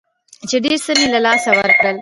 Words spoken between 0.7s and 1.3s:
څه مې له